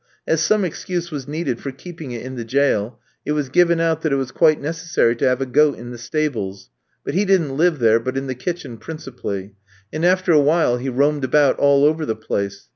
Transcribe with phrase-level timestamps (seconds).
[0.25, 4.01] As some excuse was needed for keeping it in the jail, it was given out
[4.01, 6.71] that it was quite necessary to have a goat in the stables;
[7.05, 9.53] but he didn't live there, but in the kitchen principally;
[9.93, 12.67] and after a while he roamed about all over the place.